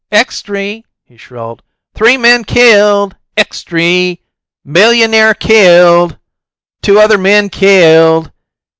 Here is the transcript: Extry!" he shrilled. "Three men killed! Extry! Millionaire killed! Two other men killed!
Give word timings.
Extry!" 0.11 0.81
he 1.05 1.15
shrilled. 1.15 1.61
"Three 1.93 2.17
men 2.17 2.43
killed! 2.43 3.15
Extry! 3.37 4.23
Millionaire 4.65 5.35
killed! 5.35 6.17
Two 6.81 6.97
other 6.99 7.19
men 7.19 7.49
killed! 7.49 8.31